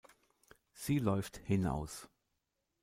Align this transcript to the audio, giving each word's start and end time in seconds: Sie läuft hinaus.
Sie 0.73 0.97
läuft 0.97 1.37
hinaus. 1.47 2.09